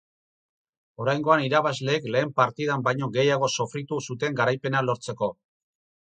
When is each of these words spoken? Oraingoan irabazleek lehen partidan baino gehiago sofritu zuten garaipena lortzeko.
Oraingoan 1.03 1.43
irabazleek 1.47 2.07
lehen 2.15 2.31
partidan 2.41 2.85
baino 2.87 3.09
gehiago 3.17 3.49
sofritu 3.59 3.99
zuten 4.13 4.39
garaipena 4.41 4.81
lortzeko. 4.87 5.29